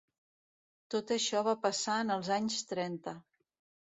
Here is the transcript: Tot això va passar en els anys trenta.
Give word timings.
Tot 0.93 1.11
això 1.15 1.43
va 1.47 1.53
passar 1.65 1.97
en 2.05 2.13
els 2.15 2.31
anys 2.39 2.57
trenta. 2.73 3.15